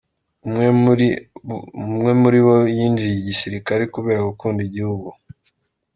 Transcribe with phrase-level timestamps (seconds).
[1.83, 5.09] Umwe muri bo yinjiye igisirikare kubera gukunda igihugu.